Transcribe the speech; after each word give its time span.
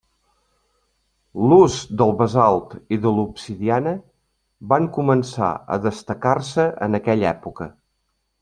L'ús 1.51 1.75
del 2.01 2.13
basalt 2.21 2.73
i 2.97 2.99
de 3.05 3.11
l'obsidiana 3.17 3.93
van 4.73 4.89
començar 4.99 5.53
a 5.77 5.81
destacar-se 5.87 6.67
en 6.89 7.03
aquella 7.03 7.31
època. 7.39 7.73